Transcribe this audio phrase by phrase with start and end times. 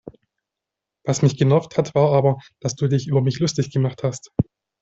[1.03, 4.31] Was mich genervt hat war aber, dass du dich über mich lustig gemacht hast.